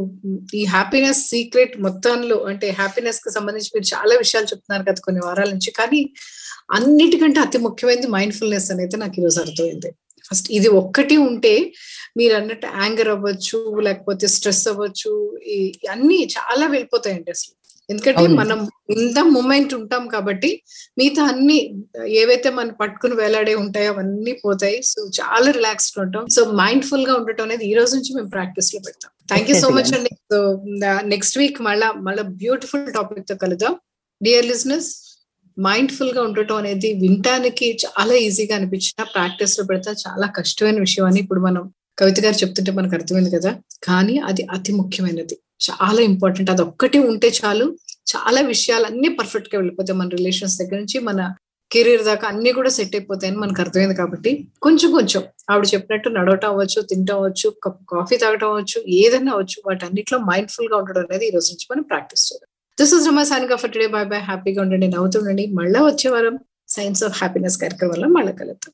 [0.60, 5.70] ఈ హ్యాపీనెస్ సీక్రెట్ మొత్తంలో అంటే హ్యాపీనెస్కి సంబంధించి మీరు చాలా విషయాలు చెప్తున్నారు కదా కొన్ని వారాల నుంచి.
[5.80, 6.00] కానీ
[6.76, 9.90] అన్నిటికంటే అతి ముఖ్యమైనది మైండ్ఫుల్నెస్ అనేది నాకు ఈరోజు అర్థమైంది.
[10.28, 11.54] ఫస్ట్ ఇది ఒక్కటి ఉంటే
[12.18, 15.12] మీరు అన్నట్టు యాంగర్ అవ్వచ్చు లేకపోతే స్ట్రెస్ అవ్వచ్చు
[15.54, 15.58] ఈ
[15.94, 17.54] అన్ని చాలా వెళ్ళిపోతాయండి అసలు.
[17.90, 18.26] ఎందుకంటే.
[18.26, 18.58] మనం
[18.90, 20.62] ఇంత మూమెంట్ ఉంటాం కాబట్టి
[20.98, 21.58] మిగతా అన్ని
[22.06, 24.82] ఏవైతే మనం పట్టుకుని వేలాడే ఉంటాయో అవన్నీ పోతాయి.
[24.82, 26.24] సో చాలా రిలాక్స్డ్ ఉంటాం.
[26.28, 29.10] సో మైండ్ఫుల్గా ఉండటం అనేది ఈ రోజు నుంచి మేము ప్రాక్టీస్లో పెడతాం.
[29.28, 30.10] థ్యాంక్ యూ సో మచ్ అండి.
[30.32, 30.62] సో
[31.04, 33.76] నెక్స్ట్ వీక్ మళ్ళా మళ్ళీ బ్యూటిఫుల్ టాపిక్తో కలుద్దాం.
[34.22, 34.90] డియర్ లిజినెస్
[35.58, 41.62] మైండ్ఫుల్గా ఉండటం అనేది వినటానికి చాలా ఈజీగా అనిపించిన ప్రాక్టీస్లో పెడతా చాలా కష్టమైన విషయం అని ఇప్పుడు మనం
[41.98, 43.50] కవిత గారు చెప్తుంటే మనకు అర్థమైంది కదా.
[43.84, 45.36] కానీ అది అతి ముఖ్యమైనది.
[45.60, 47.66] చాలా ఇంపార్టెంట్ అది ఒక్కటి ఉంటే చాలు.
[48.06, 51.20] చాలా విషయాలు అన్ని పర్ఫెక్ట్గా వెళ్ళిపోతాయి మన రిలేషన్స్ దగ్గర నుంచి మన
[51.70, 54.30] కెరీర్ దాకా అన్ని కూడా సెట్ అయిపోతాయని మనకు అర్థమైంది కాబట్టి
[54.62, 60.18] కొంచెం కొంచెం ఆవిడ చెప్పినట్టు నడవటం అవ్వచ్చు తింటం అవ్వచ్చు కప్ కాఫీ తాగటం అవ్వచ్చు ఏదైనా అవ్వచ్చు వాటన్నిటిలో
[60.30, 62.46] మైండ్ఫుల్గా ఉండడం అనేది ఈ రోజు నుంచి మనం ప్రాక్టీస్ చేయాలి
[62.78, 66.36] this is Rama Saniga for today bye bye హ్యాపీగా ఉండండి నవ్వుతుండండి మళ్ళీ వచ్చే వారం
[66.68, 68.72] సైన్స్ ఆఫ్ హ్యాపీనెస్ కార్యక్రమంలో మళ్ళీ కలుద్దాం.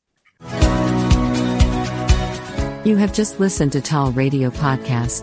[2.84, 5.22] You have just listened to Tall Radio Podcast.